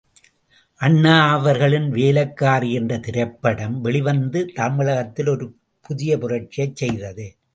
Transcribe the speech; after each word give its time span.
அண்ணா 0.79 1.29
அவர்களின் 1.31 1.89
வேலைக்காரி 1.89 2.73
என்ற 2.73 2.97
திரைப்படம் 2.97 3.81
வெளிவந்து 3.81 4.51
தமிழகத்தில் 4.53 5.27
ஒரு 5.27 5.47
புதிய 5.85 6.17
புரட்சியைச் 6.17 6.75
செய்தது. 6.75 7.27